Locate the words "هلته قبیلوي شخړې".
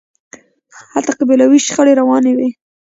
0.93-1.93